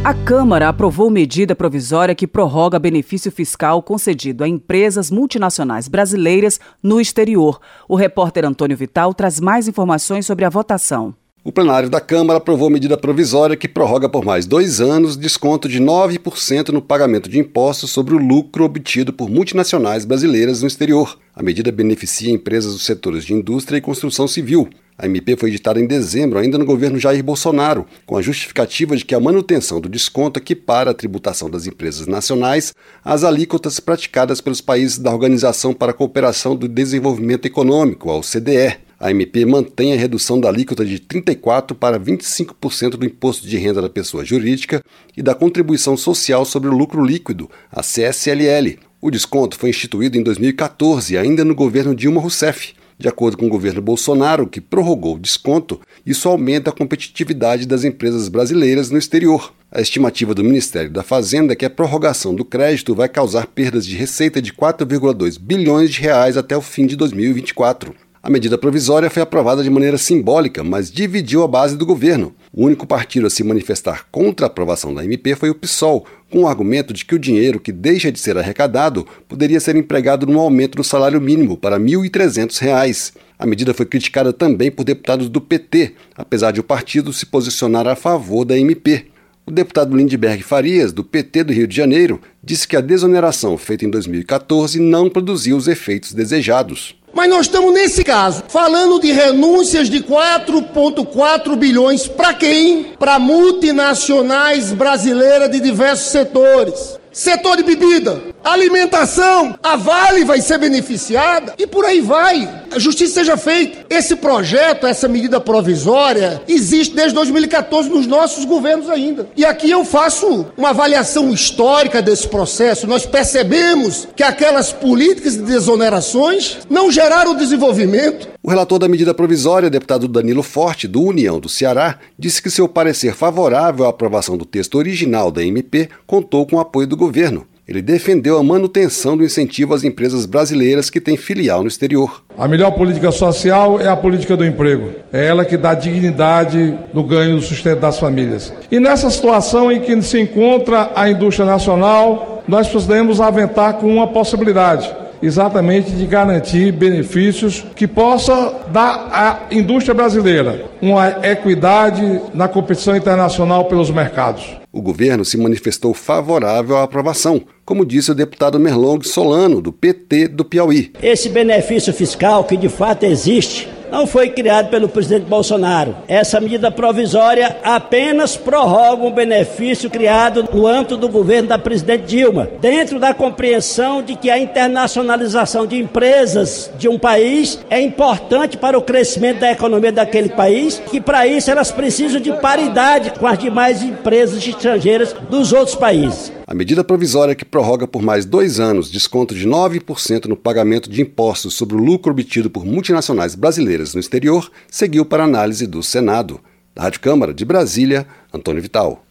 A 0.04 0.16
Câmara 0.16 0.68
aprovou 0.68 1.12
medida 1.12 1.56
provisória 1.56 2.16
que 2.16 2.26
prorroga 2.26 2.80
benefício 2.80 3.32
fiscal 3.32 3.84
concedido 3.84 4.44
a 4.44 4.48
empresas 4.48 5.12
multinacionais 5.12 5.88
brasileiras 5.88 6.60
no 6.82 7.00
exterior. 7.00 7.62
O 7.88 7.96
repórter 7.96 8.44
Antônio 8.44 8.76
Vital 8.76 9.14
traz 9.14 9.40
mais 9.40 9.68
informações 9.68 10.26
sobre 10.26 10.44
a 10.44 10.50
votação. 10.50 11.14
O 11.44 11.52
plenário 11.52 11.90
da 11.90 12.00
Câmara 12.00 12.38
aprovou 12.38 12.70
medida 12.70 12.96
provisória 12.96 13.58
que 13.58 13.68
prorroga 13.68 14.08
por 14.08 14.24
mais 14.24 14.46
dois 14.46 14.80
anos 14.80 15.18
desconto 15.18 15.68
de 15.68 15.82
9% 15.82 16.70
no 16.70 16.84
pagamento 16.84 17.28
de 17.28 17.40
impostos 17.40 17.90
sobre 17.90 18.14
o 18.14 18.20
lucro 18.20 18.64
obtido 18.64 19.12
por 19.12 19.28
multinacionais 19.28 20.06
brasileiras 20.06 20.62
no 20.62 20.68
exterior. 20.68 21.18
A 21.36 21.42
medida 21.42 21.72
beneficia 21.72 22.32
empresas 22.32 22.74
dos 22.74 22.86
setores 22.86 23.26
de 23.26 23.34
indústria 23.34 23.80
e 23.80 23.82
construção 23.82 24.28
civil. 24.28 24.70
A 24.96 25.08
MP 25.08 25.36
foi 25.36 25.50
editada 25.50 25.80
em 25.80 25.88
dezembro, 25.88 26.38
ainda 26.38 26.60
no 26.60 26.66
governo 26.66 27.00
Jair 27.00 27.24
Bolsonaro, 27.24 27.88
com 28.06 28.16
a 28.16 28.22
justificativa 28.22 28.96
de 28.96 29.04
que 29.04 29.16
a 29.16 29.20
manutenção 29.20 29.82
do 29.82 29.90
desconto 29.90 30.40
equipara 30.40 30.92
a 30.92 30.94
tributação 30.94 31.50
das 31.50 31.66
empresas 31.66 32.06
nacionais 32.06 32.72
às 33.04 33.24
alíquotas 33.24 33.80
praticadas 33.80 34.42
pelos 34.42 34.62
países 34.62 35.00
da 35.00 35.12
Organização 35.12 35.74
para 35.74 35.90
a 35.90 35.96
Cooperação 35.96 36.56
do 36.56 36.68
Desenvolvimento 36.68 37.48
Econômico, 37.48 38.12
a 38.12 38.18
OCDE 38.18 38.91
a 39.02 39.10
MP 39.10 39.46
mantém 39.46 39.94
a 39.94 39.98
redução 39.98 40.40
da 40.40 40.48
alíquota 40.48 40.86
de 40.86 41.00
34% 41.00 41.74
para 41.74 42.00
25% 42.00 42.92
do 42.92 43.06
imposto 43.06 43.48
de 43.48 43.58
renda 43.58 43.82
da 43.82 43.90
pessoa 43.90 44.24
jurídica 44.24 44.84
e 45.18 45.24
da 45.24 45.34
contribuição 45.34 45.98
social 45.98 46.46
sobre 46.46 46.70
o 46.70 46.78
lucro 46.78 47.04
líquido, 47.04 47.50
a 47.72 47.82
CSLL. 47.82 48.78
O 49.02 49.10
desconto 49.10 49.58
foi 49.58 49.72
instituído 49.72 50.20
em 50.20 50.24
2014, 50.24 51.18
ainda 51.18 51.44
no 51.44 51.56
governo 51.56 51.96
Dilma 51.96 52.22
Rousseff. 52.22 52.76
De 53.00 53.08
acordo 53.08 53.36
com 53.36 53.48
o 53.48 53.50
governo 53.50 53.82
Bolsonaro, 53.82 54.46
que 54.46 54.62
prorrogou 54.62 55.16
o 55.16 55.20
desconto, 55.20 55.82
isso 56.06 56.30
aumenta 56.30 56.70
a 56.70 56.74
competitividade 56.74 57.66
das 57.66 57.84
empresas 57.84 58.28
brasileiras 58.28 58.92
no 58.92 59.00
exterior. 59.00 59.52
A 59.72 59.82
estimativa 59.82 60.36
do 60.36 60.44
Ministério 60.44 60.92
da 60.92 61.02
Fazenda 61.02 61.54
é 61.54 61.56
que 61.56 61.66
a 61.66 61.70
prorrogação 61.72 62.36
do 62.36 62.46
crédito 62.46 62.94
vai 62.94 63.10
causar 63.10 63.48
perdas 63.48 63.84
de 63.88 63.96
receita 63.96 64.40
de 64.40 64.54
4,2 64.54 65.40
bilhões 65.40 65.90
de 65.90 66.00
reais 66.00 66.38
até 66.38 66.56
o 66.56 66.62
fim 66.62 66.86
de 66.86 66.96
2024. 66.96 67.96
A 68.24 68.30
medida 68.30 68.56
provisória 68.56 69.10
foi 69.10 69.24
aprovada 69.24 69.64
de 69.64 69.70
maneira 69.72 69.98
simbólica, 69.98 70.64
mas 70.64 70.92
dividiu 70.92 71.42
a 71.42 71.48
base 71.48 71.76
do 71.76 71.88
governo. 71.88 72.36
O 72.54 72.66
único 72.66 72.86
partido 72.86 73.26
a 73.26 73.32
se 73.32 73.44
manifestar 73.44 74.06
contra 74.12 74.46
a 74.46 74.48
aprovação 74.48 74.94
da 74.94 75.04
MP 75.04 75.36
foi 75.36 75.50
o 75.50 75.56
PSOL, 75.56 76.06
com 76.30 76.44
o 76.44 76.48
argumento 76.48 76.94
de 76.94 77.04
que 77.04 77.16
o 77.16 77.20
dinheiro 77.20 77.60
que 77.60 77.72
deixa 77.72 78.12
de 78.12 78.20
ser 78.20 78.38
arrecadado 78.38 79.08
poderia 79.28 79.60
ser 79.60 79.76
empregado 79.76 80.28
no 80.28 80.40
aumento 80.40 80.76
do 80.76 80.84
salário 80.84 81.20
mínimo 81.20 81.58
para 81.58 81.78
R$ 81.78 81.84
1.300. 81.84 83.14
A 83.40 83.46
medida 83.48 83.74
foi 83.74 83.88
criticada 83.88 84.32
também 84.32 84.70
por 84.70 84.84
deputados 84.84 85.28
do 85.28 85.42
PT, 85.42 85.94
apesar 86.16 86.52
de 86.52 86.60
o 86.60 86.64
partido 86.64 87.12
se 87.12 87.26
posicionar 87.26 87.88
a 87.88 87.96
favor 87.96 88.46
da 88.46 88.56
MP. 88.56 89.08
O 89.52 89.54
deputado 89.54 89.98
Lindbergh 89.98 90.42
Farias, 90.42 90.94
do 90.94 91.04
PT 91.04 91.44
do 91.44 91.52
Rio 91.52 91.68
de 91.68 91.76
Janeiro, 91.76 92.22
disse 92.42 92.66
que 92.66 92.78
a 92.78 92.80
desoneração 92.80 93.58
feita 93.58 93.84
em 93.84 93.90
2014 93.90 94.80
não 94.80 95.10
produziu 95.10 95.58
os 95.58 95.68
efeitos 95.68 96.14
desejados. 96.14 96.96
Mas 97.14 97.30
nós 97.30 97.48
estamos, 97.48 97.74
nesse 97.74 98.02
caso, 98.02 98.46
falando 98.48 98.98
de 99.02 99.12
renúncias 99.12 99.90
de 99.90 100.02
4,4 100.02 101.58
bilhões 101.58 102.08
para 102.08 102.34
quem? 102.34 102.94
Para 102.98 103.20
multinacionais 103.20 104.72
brasileiras 104.72 105.52
de 105.52 105.60
diversos 105.60 106.14
setores. 106.14 106.98
Setor 107.12 107.58
de 107.58 107.64
bebida, 107.64 108.22
alimentação, 108.42 109.60
a 109.62 109.76
Vale 109.76 110.24
vai 110.24 110.40
ser 110.40 110.60
beneficiada 110.60 111.56
e 111.58 111.68
por 111.68 111.84
aí 111.84 112.00
vai. 112.00 112.61
A 112.72 112.80
justiça 112.80 113.16
seja 113.16 113.36
feita. 113.36 113.86
Esse 113.90 114.16
projeto, 114.16 114.88
essa 114.88 115.06
medida 115.06 115.42
provisória, 115.42 116.42
existe 116.48 116.96
desde 116.96 117.14
2014 117.16 117.90
nos 117.90 118.08
nossos 118.08 118.46
governos 118.46 118.90
ainda. 118.90 119.30
E 119.36 119.44
aqui 119.44 119.70
eu 119.70 119.84
faço 119.84 120.48
uma 120.56 120.70
avaliação 120.70 121.34
histórica 121.34 122.02
desse 122.02 122.26
processo. 122.30 122.88
Nós 122.88 123.06
percebemos 123.06 124.08
que 124.16 124.24
aquelas 124.24 124.72
políticas 124.72 125.36
de 125.36 125.44
desonerações 125.44 126.60
não 126.70 126.90
geraram 126.90 127.36
desenvolvimento. 127.36 128.30
O 128.42 128.50
relator 128.50 128.80
da 128.80 128.88
medida 128.88 129.14
provisória, 129.14 129.70
deputado 129.70 130.08
Danilo 130.08 130.42
Forte, 130.42 130.88
do 130.88 131.04
União 131.04 131.42
do 131.42 131.50
Ceará, 131.50 132.00
disse 132.18 132.42
que 132.42 132.50
seu 132.50 132.70
parecer 132.70 133.14
favorável 133.14 133.86
à 133.86 133.90
aprovação 133.90 134.38
do 134.38 134.46
texto 134.46 134.76
original 134.76 135.30
da 135.30 135.44
MP 135.44 135.90
contou 136.08 136.46
com 136.48 136.56
o 136.56 136.60
apoio 136.60 136.88
do 136.88 136.96
governo. 136.96 137.46
Ele 137.68 137.82
defendeu 137.82 138.38
a 138.38 138.44
manutenção 138.44 139.16
do 139.16 139.24
incentivo 139.24 139.74
às 139.74 139.84
empresas 139.84 140.26
brasileiras 140.26 140.90
que 140.90 141.00
têm 141.00 141.16
filial 141.16 141.62
no 141.62 141.68
exterior. 141.68 142.24
A 142.38 142.48
melhor 142.48 142.72
política 142.72 143.12
social 143.12 143.80
é 143.80 143.88
a 143.88 143.96
política 143.96 144.36
do 144.36 144.46
emprego. 144.46 144.92
É 145.14 145.28
ela 145.28 145.46
que 145.46 145.56
dá 145.56 145.74
dignidade 145.74 146.78
no 146.94 147.04
ganho 147.04 147.36
do 147.36 147.42
sustento 147.42 147.80
das 147.80 148.00
famílias. 148.00 148.52
E 148.72 148.80
nessa 148.80 149.10
situação 149.10 149.72
em 149.72 149.80
que 149.80 150.02
se 150.02 150.20
encontra 150.20 150.92
a 150.96 151.10
indústria 151.10 151.46
nacional, 151.46 152.44
nós 152.48 152.68
podemos 152.68 153.22
aventar 153.22 153.76
com 153.76 153.88
uma 153.88 154.08
possibilidade 154.08 155.01
exatamente 155.22 155.92
de 155.92 156.06
garantir 156.06 156.72
benefícios 156.72 157.66
que 157.76 157.88
possa 157.88 158.66
dar 158.72 159.10
à 159.12 159.40
indústria 159.52 159.94
brasileira 159.94 160.66
uma 160.82 161.10
equidade 161.24 162.22
na 162.34 162.48
competição 162.48 162.96
internacional 162.96 163.66
pelos 163.66 163.90
mercados. 163.92 164.62
O 164.72 164.82
governo 164.82 165.26
se 165.26 165.38
manifestou 165.38 165.94
favorável 165.94 166.78
à 166.78 166.84
aprovação, 166.84 167.42
como 167.66 167.86
disse 167.86 168.12
o 168.12 168.16
deputado 168.16 168.60
Merlong 168.60 169.06
Solano, 169.06 169.62
do 169.62 169.74
PT 169.74 170.30
do 170.30 170.46
Piauí. 170.46 170.94
Esse 171.04 171.28
benefício 171.28 171.94
fiscal 171.94 172.46
que 172.46 172.56
de 172.56 172.70
fato 172.70 173.04
existe 173.04 173.68
não 173.92 174.08
foi 174.08 174.30
criado 174.30 174.70
pelo 174.70 174.88
presidente 174.88 175.26
Bolsonaro. 175.26 175.96
Essa 176.08 176.40
medida 176.40 176.72
provisória 176.72 177.58
apenas 177.64 178.38
prorroga 178.38 179.04
um 179.04 179.12
benefício 179.12 179.90
criado 179.90 180.48
no 180.52 180.66
âmbito 180.66 180.98
do 180.98 181.10
governo 181.10 181.50
da 181.50 181.60
presidente 181.60 182.06
Dilma, 182.06 182.48
dentro 182.60 183.00
da 183.00 183.14
compreensão 183.14 184.02
de 184.02 184.16
que 184.16 184.30
a 184.30 184.40
internacionalização 184.40 185.68
de 185.68 185.78
empresas 185.78 186.72
de 186.78 186.88
um 186.88 186.98
país 186.98 187.60
é 187.70 187.82
importante 187.82 188.58
para 188.58 188.78
o 188.78 188.82
crescimento 188.82 189.40
da 189.40 189.52
economia 189.52 189.92
daquele 189.92 190.30
país, 190.30 190.82
que 190.90 191.02
para 191.02 191.28
isso 191.28 191.52
elas 191.52 191.72
precisam 191.72 192.22
de 192.22 192.32
paridade 192.34 193.12
com 193.20 193.28
as 193.28 193.38
demais 193.38 193.84
empresas 193.84 194.46
estrangeiras 194.46 195.14
dos 195.30 195.52
outros 195.52 195.76
países. 195.76 196.41
A 196.52 196.54
medida 196.54 196.84
provisória 196.84 197.34
que 197.34 197.46
prorroga 197.46 197.88
por 197.88 198.02
mais 198.02 198.26
dois 198.26 198.60
anos 198.60 198.92
desconto 198.92 199.34
de 199.34 199.48
9% 199.48 200.26
no 200.26 200.36
pagamento 200.36 200.90
de 200.90 201.02
impostos 201.02 201.54
sobre 201.54 201.76
o 201.76 201.80
lucro 201.80 202.12
obtido 202.12 202.50
por 202.50 202.66
multinacionais 202.66 203.36
brasileiras 203.36 203.94
no 203.94 204.02
exterior 204.02 204.52
seguiu 204.70 205.06
para 205.06 205.24
análise 205.24 205.66
do 205.66 205.82
Senado. 205.82 206.42
Da 206.76 206.84
Rádio 206.84 207.00
Câmara 207.00 207.34
de 207.34 207.46
Brasília, 207.46 208.06
Antônio 208.34 208.62
Vital. 208.62 209.02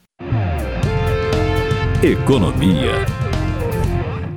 Economia. 2.03 2.93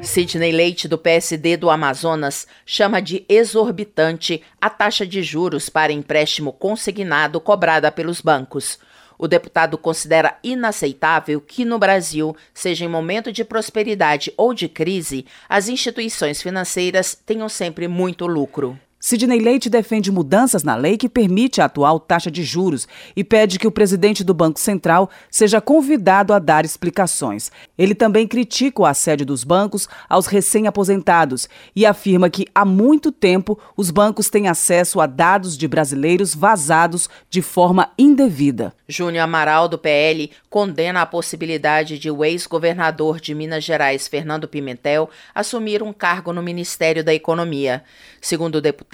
Sidney 0.02 0.54
Leite, 0.54 0.88
do 0.88 0.98
PSD 0.98 1.58
do 1.58 1.70
Amazonas, 1.70 2.48
chama 2.66 3.02
de 3.02 3.26
exorbitante 3.28 4.42
a 4.62 4.70
taxa 4.70 5.06
de 5.06 5.22
juros 5.22 5.68
para 5.68 5.92
empréstimo 5.92 6.54
consignado 6.54 7.42
cobrada 7.42 7.92
pelos 7.92 8.22
bancos. 8.22 8.80
O 9.24 9.28
deputado 9.30 9.78
considera 9.78 10.38
inaceitável 10.44 11.40
que 11.40 11.64
no 11.64 11.80
Brasil, 11.80 12.36
seja 12.54 12.84
em 12.84 12.90
momento 12.90 13.32
de 13.32 13.46
prosperidade 13.46 14.34
ou 14.36 14.54
de 14.54 14.68
crise, 14.68 15.26
as 15.48 15.70
instituições 15.70 16.42
financeiras 16.42 17.18
tenham 17.26 17.48
sempre 17.48 17.88
muito 17.88 18.28
lucro. 18.28 18.78
Sidney 19.06 19.40
Leite 19.40 19.70
defende 19.70 20.10
mudanças 20.10 20.64
na 20.64 20.78
lei 20.78 20.96
que 20.96 21.10
permite 21.10 21.60
a 21.60 21.66
atual 21.66 22.00
taxa 22.00 22.32
de 22.32 22.42
juros 22.42 22.88
e 23.14 23.22
pede 23.22 23.60
que 23.60 23.68
o 23.68 23.72
presidente 23.72 24.24
do 24.24 24.34
Banco 24.34 24.58
Central 24.58 25.10
seja 25.30 25.60
convidado 25.60 26.34
a 26.34 26.40
dar 26.40 26.64
explicações. 26.64 27.52
Ele 27.78 27.94
também 27.94 28.26
critica 28.26 28.82
o 28.82 28.86
assédio 28.86 29.26
dos 29.26 29.44
bancos 29.44 29.90
aos 30.08 30.26
recém-aposentados 30.26 31.50
e 31.76 31.86
afirma 31.86 32.30
que 32.30 32.48
há 32.56 32.64
muito 32.64 33.12
tempo 33.12 33.60
os 33.76 33.92
bancos 33.92 34.30
têm 34.30 34.48
acesso 34.48 35.02
a 35.02 35.06
dados 35.06 35.58
de 35.58 35.68
brasileiros 35.68 36.34
vazados 36.34 37.10
de 37.30 37.42
forma 37.42 37.92
indevida. 38.00 38.74
Júnior 38.88 39.26
Amaral, 39.26 39.68
do 39.68 39.78
PL, 39.78 40.32
condena 40.50 41.02
a 41.02 41.06
possibilidade 41.06 42.00
de 42.00 42.10
o 42.10 42.24
ex-governador 42.24 43.20
de 43.20 43.36
Minas 43.36 43.66
Gerais, 43.66 44.08
Fernando 44.08 44.48
Pimentel, 44.48 45.10
assumir 45.36 45.84
um 45.84 45.92
cargo 45.92 46.32
no 46.32 46.42
Ministério 46.42 47.04
da 47.04 47.14
Economia. 47.14 47.84
Segundo 48.22 48.56
o 48.56 48.62
deputado, 48.62 48.93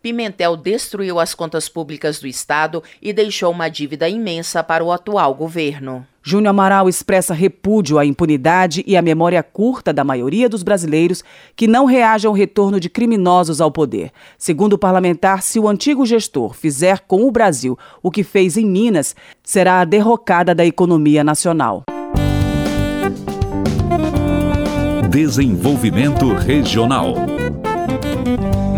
Pimentel 0.00 0.56
destruiu 0.56 1.18
as 1.18 1.34
contas 1.34 1.68
públicas 1.68 2.20
do 2.20 2.26
Estado 2.26 2.82
e 3.00 3.12
deixou 3.12 3.50
uma 3.50 3.68
dívida 3.68 4.08
imensa 4.08 4.62
para 4.62 4.84
o 4.84 4.92
atual 4.92 5.34
governo. 5.34 6.06
Júnior 6.22 6.50
Amaral 6.50 6.88
expressa 6.88 7.34
repúdio 7.34 7.98
à 7.98 8.06
impunidade 8.06 8.84
e 8.86 8.96
à 8.96 9.02
memória 9.02 9.42
curta 9.42 9.92
da 9.92 10.04
maioria 10.04 10.48
dos 10.48 10.62
brasileiros 10.62 11.24
que 11.56 11.66
não 11.66 11.84
reagem 11.84 12.28
ao 12.28 12.34
retorno 12.34 12.78
de 12.78 12.88
criminosos 12.88 13.60
ao 13.60 13.72
poder. 13.72 14.12
Segundo 14.38 14.74
o 14.74 14.78
parlamentar, 14.78 15.42
se 15.42 15.58
o 15.58 15.66
antigo 15.66 16.06
gestor 16.06 16.54
fizer 16.54 17.00
com 17.00 17.26
o 17.26 17.32
Brasil 17.32 17.76
o 18.00 18.10
que 18.10 18.22
fez 18.22 18.56
em 18.56 18.64
Minas, 18.64 19.16
será 19.42 19.80
a 19.80 19.84
derrocada 19.84 20.54
da 20.54 20.64
economia 20.64 21.24
nacional. 21.24 21.82
Desenvolvimento 25.10 26.32
Regional. 26.32 27.31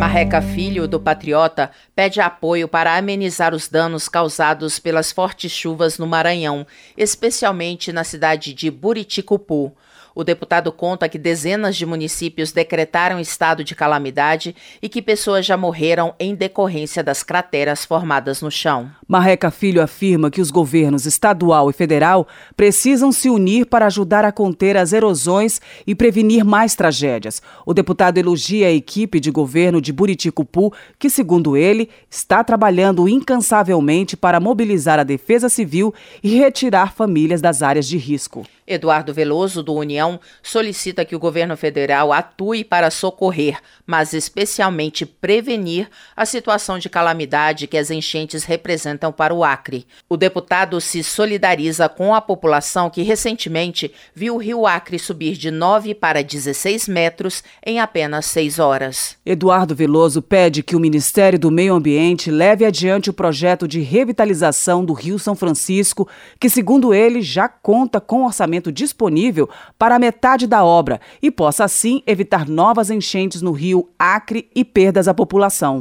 Marreca 0.05 0.43
Filho, 0.43 0.87
do 0.87 1.01
Patriota, 1.01 1.71
pede 1.97 2.21
apoio 2.21 2.69
para 2.69 2.95
amenizar 2.95 3.55
os 3.55 3.69
danos 3.69 4.07
causados 4.07 4.79
pelas 4.79 5.11
fortes 5.11 5.51
chuvas 5.51 5.97
no 5.97 6.07
Maranhão, 6.07 6.67
especialmente 6.95 7.91
na 7.91 8.05
cidade 8.05 8.53
de 8.53 8.71
Buriticupu. 8.71 9.75
O 10.15 10.23
deputado 10.23 10.71
conta 10.71 11.09
que 11.09 11.19
dezenas 11.19 11.75
de 11.75 11.85
municípios 11.85 12.53
decretaram 12.53 13.19
estado 13.19 13.65
de 13.65 13.75
calamidade 13.75 14.55
e 14.81 14.89
que 14.89 15.03
pessoas 15.03 15.45
já 15.45 15.57
morreram 15.57 16.15
em 16.21 16.37
decorrência 16.37 17.03
das 17.03 17.25
crateras 17.25 17.85
formadas 17.85 18.41
no 18.41 18.51
chão. 18.51 18.89
Marreca 19.09 19.51
Filho 19.51 19.83
afirma 19.83 20.31
que 20.31 20.41
os 20.41 20.53
governos 20.53 21.05
estadual 21.05 21.69
e 21.69 21.73
federal 21.73 22.29
precisam 22.57 23.11
se 23.11 23.29
unir 23.29 23.67
para 23.67 23.87
ajudar 23.87 24.25
a 24.25 24.31
conter 24.31 24.77
as 24.77 24.93
erosões 24.93 25.61
e 25.85 25.97
prevenir 25.97 26.45
mais 26.45 26.77
tragédias. 26.77 27.43
O 27.67 27.75
deputado 27.75 28.17
elogia 28.17 28.69
a 28.69 28.73
equipe 28.73 29.19
de 29.19 29.33
governo 29.33 29.81
de 29.81 29.93
Buriticupu, 29.93 30.73
que, 30.97 31.11
segundo 31.11 31.57
ele, 31.57 31.91
está 32.09 32.45
trabalhando 32.45 33.09
incansavelmente 33.09 34.17
para 34.17 34.39
mobilizar 34.39 35.01
a 35.01 35.05
defesa 35.05 35.49
civil 35.49 35.93
e 36.23 36.37
retirar 36.37 36.95
famílias 36.95 37.41
das 37.41 37.63
áreas 37.63 37.89
de 37.89 37.97
risco. 37.97 38.47
Eduardo 38.67 39.13
Veloso, 39.13 39.63
do 39.63 39.75
União, 39.75 40.19
solicita 40.43 41.05
que 41.05 41.15
o 41.15 41.19
governo 41.19 41.57
federal 41.57 42.13
atue 42.13 42.65
para 42.65 42.91
socorrer, 42.91 43.59
mas 43.87 44.13
especialmente 44.15 45.05
prevenir 45.05 45.89
a 46.17 46.25
situação 46.25 46.79
de 46.79 46.89
calamidade 46.89 47.67
que 47.67 47.77
as 47.77 47.91
enchentes 47.91 48.45
representam 48.45 49.13
para 49.13 49.35
o 49.35 49.45
Acre. 49.45 49.87
O 50.09 50.17
deputado 50.17 50.81
se 50.81 51.03
solidariza 51.03 51.89
com 51.89 52.15
a 52.15 52.21
população 52.21 52.89
que 52.89 53.03
recentemente 53.03 53.93
viu 54.15 54.37
o 54.37 54.39
rio 54.39 54.67
Acre 54.67 54.99
subir 54.99 55.37
de 55.37 55.51
9 55.51 55.95
para 55.95 56.23
16 56.23 56.89
metros 56.89 57.45
em 57.65 57.81
apenas 57.81 58.27
seis 58.27 58.59
horas. 58.59 59.17
Eduardo 59.27 59.75
Veloso 59.75 60.23
pede 60.23 60.63
que 60.63 60.77
o 60.77 60.81
Ministério 60.81 61.39
do 61.39 61.51
Meio 61.51 61.75
Ambiente 61.75 62.31
leve 62.31 62.65
adiante 62.65 63.11
o 63.11 63.15
projeto 63.15 63.69
de 63.69 63.81
revitalização 63.81 64.85
do 64.85 64.93
Rio 64.93 65.19
São 65.19 65.35
Francisco, 65.35 66.09
que, 66.41 66.49
segundo 66.49 66.95
ele, 66.95 67.21
já 67.21 67.49
conta 67.49 68.01
com 68.01 68.25
orçamento 68.25 68.54
orçamento 68.55 68.71
disponível 68.71 69.49
para 69.79 69.99
metade 69.99 70.47
da 70.47 70.65
obra 70.65 71.01
e 71.21 71.31
possa 71.31 71.65
assim 71.65 72.03
evitar 72.07 72.49
novas 72.49 72.91
enchentes 72.91 73.43
no 73.43 73.53
rio 73.53 73.91
Acre 73.99 74.49
e 74.55 74.65
perdas 74.65 75.09
à 75.09 75.15
população. 75.15 75.81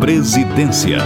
Presidência. 0.00 0.98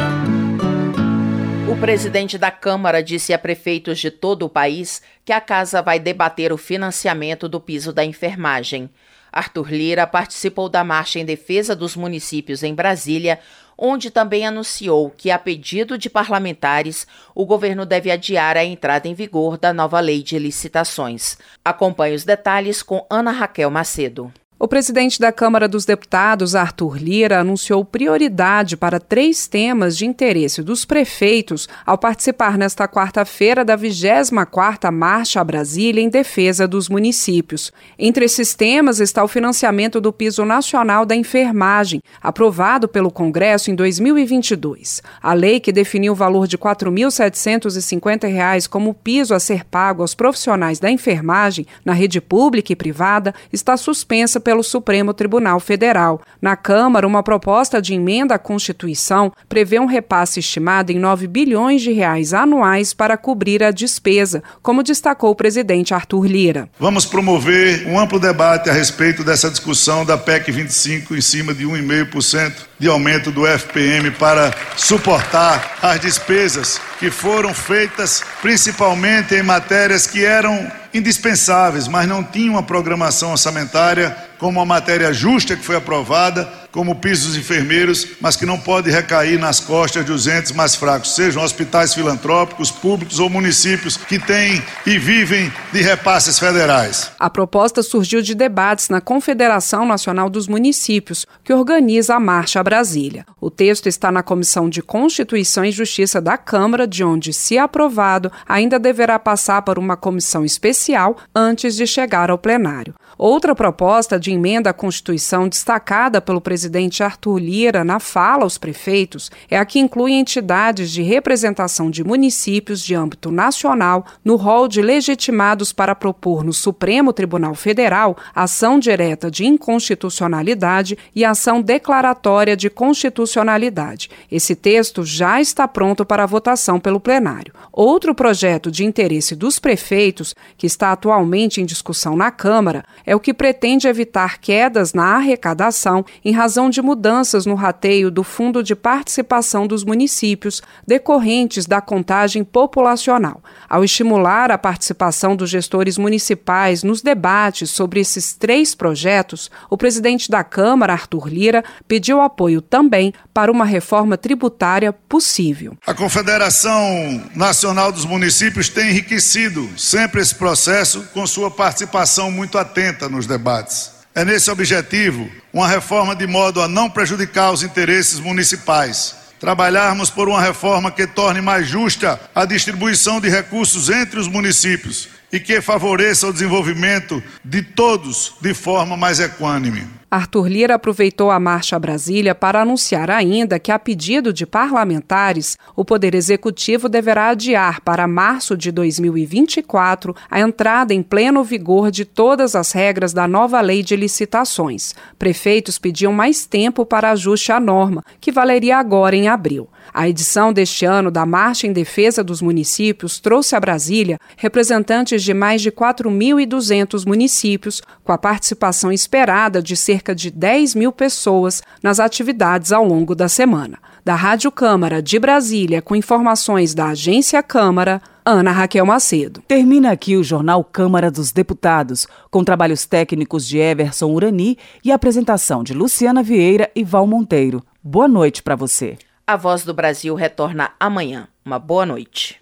O 1.71 1.77
presidente 1.81 2.37
da 2.37 2.51
Câmara 2.51 3.03
disse 3.03 3.33
a 3.33 3.39
prefeitos 3.39 3.99
de 3.99 4.11
todo 4.11 4.45
o 4.45 4.49
país 4.49 5.03
que 5.25 5.33
a 5.33 5.41
casa 5.41 5.81
vai 5.81 5.99
debater 5.99 6.53
o 6.53 6.59
financiamento 6.59 7.49
do 7.49 7.61
piso 7.61 7.93
da 7.93 8.05
enfermagem. 8.05 8.91
Arthur 9.33 9.71
Lira 9.71 10.07
participou 10.09 10.69
da 10.69 10.83
marcha 10.83 11.21
em 11.21 11.25
defesa 11.25 11.77
dos 11.77 11.95
municípios 11.95 12.65
em 12.65 12.75
Brasília, 12.75 13.39
onde 13.81 14.11
também 14.11 14.47
anunciou 14.47 15.11
que, 15.11 15.31
a 15.31 15.39
pedido 15.39 15.97
de 15.97 16.11
parlamentares, 16.11 17.07
o 17.35 17.47
governo 17.47 17.87
deve 17.87 18.11
adiar 18.11 18.57
a 18.57 18.65
entrada 18.65 19.09
em 19.09 19.15
vigor 19.15 19.57
da 19.57 19.73
nova 19.73 19.99
lei 19.99 20.23
de 20.23 20.39
licitações. 20.39 21.39
Acompanhe 21.65 22.15
os 22.15 22.25
detalhes 22.25 22.83
com 22.83 23.07
Ana 23.09 23.31
Raquel 23.31 23.71
Macedo. 23.71 24.31
O 24.63 24.69
presidente 24.69 25.19
da 25.19 25.33
Câmara 25.33 25.67
dos 25.67 25.87
Deputados, 25.87 26.55
Arthur 26.55 26.99
Lira, 26.99 27.41
anunciou 27.41 27.83
prioridade 27.83 28.77
para 28.77 29.01
três 29.01 29.47
temas 29.47 29.97
de 29.97 30.05
interesse 30.05 30.63
dos 30.63 30.85
prefeitos 30.85 31.67
ao 31.87 31.97
participar 31.97 32.59
nesta 32.59 32.87
quarta-feira 32.87 33.65
da 33.65 33.75
24ª 33.75 34.91
Marcha 34.91 35.43
Brasília 35.43 36.03
em 36.03 36.11
defesa 36.11 36.69
dos 36.69 36.91
municípios. 36.91 37.73
Entre 37.99 38.27
esses 38.27 38.55
temas 38.55 39.01
está 39.01 39.25
o 39.25 39.29
financiamento 39.29 39.99
do 39.99 40.13
piso 40.13 40.45
nacional 40.45 41.07
da 41.07 41.17
enfermagem, 41.17 42.03
aprovado 42.21 42.87
pelo 42.87 43.11
Congresso 43.11 43.71
em 43.71 43.75
2022. 43.75 45.03
A 45.23 45.33
lei 45.33 45.59
que 45.59 45.73
definiu 45.73 46.13
o 46.13 46.17
valor 46.17 46.47
de 46.47 46.57
R$ 46.57 46.63
4.750 46.65 48.69
como 48.69 48.93
piso 48.93 49.33
a 49.33 49.41
ser 49.41 49.65
pago 49.65 50.03
aos 50.03 50.15
profissionais 50.15 50.79
da 50.79 50.91
enfermagem 50.91 51.67
na 51.83 51.95
rede 51.95 52.21
pública 52.21 52.75
e 52.75 52.77
privada 52.77 53.35
está 53.51 53.75
suspensa 53.79 54.39
pelo 54.51 54.65
Supremo 54.65 55.15
Tribunal 55.15 55.61
Federal. 55.61 56.21
Na 56.43 56.57
Câmara, 56.57 57.07
uma 57.07 57.23
proposta 57.23 57.81
de 57.81 57.95
emenda 57.95 58.35
à 58.35 58.39
Constituição 58.39 59.33
prevê 59.49 59.79
um 59.79 59.87
repasse 59.87 60.41
estimado 60.41 60.91
em 60.91 60.99
9 60.99 61.29
bilhões 61.29 61.83
de 61.83 61.93
reais 61.93 62.35
anuais 62.35 62.93
para 62.93 63.17
cobrir 63.17 63.63
a 63.63 63.71
despesa, 63.71 64.43
como 64.61 64.83
destacou 64.83 65.31
o 65.31 65.37
presidente 65.37 65.95
Arthur 65.95 66.27
Lira. 66.27 66.69
Vamos 66.81 67.07
promover 67.07 67.87
um 67.87 67.97
amplo 67.97 68.19
debate 68.19 68.69
a 68.69 68.73
respeito 68.73 69.23
dessa 69.23 69.49
discussão 69.49 70.05
da 70.05 70.19
PEC 70.19 70.51
25 70.51 71.15
em 71.15 71.21
cima 71.21 71.55
de 71.55 71.65
1,5% 71.65 72.53
de 72.77 72.89
aumento 72.89 73.31
do 73.31 73.47
FPM 73.47 74.11
para 74.11 74.53
suportar 74.77 75.79
as 75.81 76.01
despesas 76.01 76.81
que 77.01 77.11
foram 77.11 77.55
feitas 77.55 78.23
principalmente 78.43 79.35
em 79.35 79.43
matérias 79.43 80.07
que 80.07 80.23
eram 80.23 80.71
indispensáveis, 80.93 81.89
mas 81.89 82.07
não 82.07 82.23
tinham 82.23 82.55
uma 82.55 82.63
programação 82.63 83.31
orçamentária 83.31 84.15
como 84.39 84.61
a 84.61 84.67
matéria 84.67 85.11
justa 85.11 85.57
que 85.57 85.65
foi 85.65 85.77
aprovada, 85.77 86.47
como 86.73 86.93
o 86.93 86.95
piso 86.95 87.29
dos 87.29 87.37
enfermeiros, 87.37 88.07
mas 88.21 88.37
que 88.37 88.47
não 88.47 88.59
pode 88.59 88.91
recair 88.91 89.39
nas 89.39 89.61
costas 89.61 90.05
de 90.05 90.13
os 90.13 90.27
entes 90.27 90.53
mais 90.53 90.75
fracos, 90.75 91.15
sejam 91.15 91.43
hospitais 91.43 91.95
filantrópicos, 91.95 92.71
públicos 92.71 93.19
ou 93.19 93.29
municípios 93.29 93.97
que 93.97 94.19
têm 94.19 94.63
e 94.87 94.99
vivem 94.99 95.53
de 95.73 95.83
repasses 95.83 96.39
federais. 96.39 97.11
A 97.19 97.31
proposta 97.31 97.83
surgiu 97.83 98.23
de 98.23 98.35
debates 98.35 98.89
na 98.89 99.01
Confederação 99.01 99.87
Nacional 99.87 100.31
dos 100.31 100.47
Municípios, 100.47 101.27
que 101.45 101.53
organiza 101.53 102.15
a 102.15 102.21
Marcha 102.21 102.63
Brasília. 102.63 103.25
O 103.41 103.51
texto 103.51 103.89
está 103.89 104.13
na 104.13 104.23
Comissão 104.23 104.69
de 104.69 104.83
Constituição 104.83 105.65
e 105.65 105.73
Justiça 105.73 106.21
da 106.21 106.37
Câmara, 106.37 106.87
de 106.87 107.03
onde, 107.03 107.33
se 107.33 107.59
aprovado, 107.59 108.31
ainda 108.49 108.79
deverá 108.79 109.19
passar 109.19 109.63
por 109.63 109.79
uma 109.79 109.97
comissão 109.97 110.45
especial 110.45 111.17
antes 111.35 111.75
de 111.75 111.87
chegar 111.87 112.31
ao 112.31 112.39
plenário. 112.39 112.95
Outra 113.23 113.55
proposta 113.55 114.19
de 114.19 114.31
emenda 114.31 114.71
à 114.71 114.73
Constituição 114.73 115.47
destacada 115.47 116.23
pelo 116.23 116.41
presidente 116.41 117.03
Arthur 117.03 117.37
Lira 117.39 117.85
na 117.85 118.01
fala 118.01 118.45
aos 118.45 118.57
prefeitos 118.57 119.31
é 119.51 119.59
a 119.59 119.65
que 119.67 119.79
inclui 119.79 120.13
entidades 120.13 120.91
de 120.91 121.03
representação 121.03 121.91
de 121.91 122.03
municípios 122.03 122.83
de 122.83 122.95
âmbito 122.95 123.31
nacional 123.31 124.07
no 124.25 124.37
rol 124.37 124.67
de 124.67 124.81
legitimados 124.81 125.71
para 125.71 125.95
propor 125.95 126.43
no 126.43 126.55
Supremo 126.55 127.13
Tribunal 127.13 127.55
Federal 127.55 128.17
ação 128.35 128.79
direta 128.79 129.31
de 129.31 129.45
inconstitucionalidade 129.45 130.97
e 131.15 131.23
ação 131.23 131.61
declaratória 131.61 132.57
de 132.57 132.71
constitucionalidade. 132.71 134.09
Esse 134.33 134.57
texto 134.57 135.05
já 135.05 135.39
está 135.43 135.69
pronto 135.69 136.07
para 136.07 136.25
votação 136.25 136.81
pelo 136.81 136.99
plenário. 136.99 137.53
Outro 137.71 138.15
projeto 138.15 138.71
de 138.71 138.83
interesse 138.83 139.37
dos 139.37 139.59
prefeitos, 139.59 140.35
que 140.57 140.67
está 140.67 140.91
atualmente 140.91 141.61
em 141.61 141.67
discussão 141.67 142.17
na 142.17 142.31
Câmara, 142.31 142.83
é 143.10 143.10
o 143.15 143.21
que 143.21 143.35
pretende 143.35 143.89
evitar 143.89 144.39
quedas 144.39 144.93
na 144.93 145.17
arrecadação 145.17 146.05
em 146.25 146.33
razão 146.33 146.71
de 146.71 146.81
mudanças 146.81 147.47
no 147.47 147.55
rateio 147.55 148.11
do 148.11 148.23
Fundo 148.23 148.63
de 148.63 148.75
Participação 148.75 149.67
dos 149.67 149.85
Municípios 149.85 150.63
decorrentes 150.87 151.67
da 151.67 151.81
contagem 151.81 152.45
populacional. 152.45 153.43
Ao 153.69 153.83
estimular 153.83 154.51
a 154.51 154.59
participação 154.59 155.35
dos 155.35 155.51
gestores 155.51 155.99
municipais 155.99 156.83
nos 156.83 157.03
debates 157.03 157.71
sobre 157.71 158.01
esses 158.01 158.33
três 158.33 158.75
projetos, 158.75 159.51
o 159.69 159.77
presidente 159.77 160.31
da 160.31 160.45
Câmara, 160.45 160.93
Arthur 160.93 161.29
Lira, 161.29 161.65
pediu 161.89 162.21
apoio 162.21 162.61
também 162.61 163.13
para 163.33 163.51
uma 163.51 163.65
reforma 163.65 164.17
tributária 164.17 164.93
possível. 164.93 165.77
A 165.87 165.95
Confederação 165.95 167.23
Nacional 167.35 167.91
dos 167.93 168.05
Municípios 168.05 168.69
tem 168.69 168.91
enriquecido 168.91 169.69
sempre 169.79 170.21
esse 170.21 170.35
processo 170.35 171.03
com 171.13 171.27
sua 171.27 171.51
participação 171.51 172.31
muito 172.31 172.59
atenta 172.59 173.00
nos 173.09 173.27
debates. 173.27 173.93
É 174.15 174.25
nesse 174.25 174.51
objetivo 174.51 175.31
uma 175.53 175.69
reforma 175.69 176.15
de 176.17 176.27
modo 176.27 176.61
a 176.61 176.69
não 176.69 176.91
prejudicar 176.91 177.53
os 177.53 177.63
interesses 177.63 178.19
municipais. 178.19 179.15
Trabalharmos 179.39 180.11
por 180.11 180.29
uma 180.29 180.41
reforma 180.41 180.91
que 180.91 181.07
torne 181.07 181.41
mais 181.41 181.67
justa 181.67 182.21
a 182.35 182.45
distribuição 182.45 183.21
de 183.21 183.29
recursos 183.29 183.89
entre 183.89 184.21
os 184.21 184.29
municípios 184.29 185.09
e 185.33 185.39
que 185.39 185.61
favoreça 185.61 186.27
o 186.27 186.33
desenvolvimento 186.33 187.23
de 187.45 187.63
todos 187.63 188.35
de 188.41 188.53
forma 188.53 188.97
mais 188.97 189.21
equânime. 189.21 190.00
Arthur 190.11 190.49
Lira 190.49 190.75
aproveitou 190.75 191.31
a 191.31 191.39
marcha 191.39 191.77
a 191.77 191.79
Brasília 191.79 192.35
para 192.35 192.63
anunciar 192.63 193.09
ainda 193.13 193.61
que, 193.61 193.71
a 193.71 193.79
pedido 193.79 194.33
de 194.33 194.45
parlamentares, 194.45 195.57
o 195.77 195.85
Poder 195.85 196.17
Executivo 196.17 196.89
deverá 196.89 197.29
adiar 197.29 197.81
para 197.83 198.09
março 198.09 198.57
de 198.57 198.73
2024 198.73 200.17
a 200.29 200.41
entrada 200.41 200.93
em 200.93 201.01
pleno 201.01 201.45
vigor 201.45 201.93
de 201.93 202.05
todas 202.05 202.57
as 202.57 202.73
regras 202.73 203.13
da 203.13 203.29
nova 203.29 203.61
lei 203.61 203.85
de 203.85 203.95
licitações. 203.95 204.97
Prefeitos 205.17 205.79
pediam 205.79 206.13
mais 206.13 206.45
tempo 206.45 206.85
para 206.85 207.13
ajuste 207.13 207.53
à 207.53 207.61
norma, 207.61 208.05
que 208.21 208.33
valeria 208.33 208.79
agora 208.79 209.15
em 209.15 209.29
abril. 209.29 209.69
A 209.93 210.09
edição 210.09 210.53
deste 210.53 210.85
ano 210.85 211.11
da 211.11 211.27
Marcha 211.27 211.67
em 211.67 211.73
Defesa 211.73 212.23
dos 212.23 212.41
Municípios 212.41 213.19
trouxe 213.19 213.57
a 213.57 213.61
Brasília 213.61 214.19
representantes 214.37 215.23
de 215.23 215.35
mais 215.35 215.61
de 215.61 215.73
4.200 215.73 217.07
municípios, 217.07 217.83
com 218.05 218.13
a 218.13 218.19
participação 218.19 218.93
esperada 218.93 219.61
de 219.61 219.77
cerca 219.77 220.15
de 220.15 220.31
10 220.31 220.75
mil 220.77 220.93
pessoas 220.93 221.63
nas 221.83 221.99
atividades 221.99 222.73
ao 222.73 222.87
longo 222.87 223.15
da 223.15 223.29
semana. 223.29 223.79
Da 224.05 224.15
Rádio 224.15 224.51
Câmara 224.51 225.03
de 225.03 225.19
Brasília, 225.19 225.83
com 225.83 225.97
informações 225.97 226.73
da 226.73 226.89
Agência 226.89 227.43
Câmara, 227.43 228.01
Ana 228.25 228.53
Raquel 228.53 228.87
Macedo. 228.87 229.43
Termina 229.47 229.91
aqui 229.91 230.17
o 230.17 230.23
jornal 230.23 230.63
Câmara 230.63 231.11
dos 231.11 231.33
Deputados, 231.33 232.07
com 232.31 232.45
trabalhos 232.45 232.87
técnicos 232.87 233.47
de 233.47 233.59
Everson 233.59 234.11
Urani 234.11 234.57
e 234.85 234.93
apresentação 234.93 235.65
de 235.65 235.75
Luciana 235.75 236.23
Vieira 236.23 236.71
e 236.75 236.85
Val 236.85 237.07
Monteiro. 237.07 237.63
Boa 237.83 238.09
noite 238.09 238.43
para 238.43 238.57
você. 238.57 238.97
A 239.31 239.37
Voz 239.37 239.63
do 239.63 239.73
Brasil 239.73 240.13
retorna 240.17 240.73
amanhã. 240.81 241.29
Uma 241.45 241.57
boa 241.57 241.87
noite. 241.87 242.41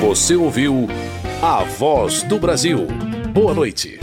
Você 0.00 0.34
ouviu 0.34 0.88
A 1.40 1.62
Voz 1.62 2.24
do 2.24 2.40
Brasil. 2.40 2.88
Boa 3.32 3.54
noite. 3.54 4.00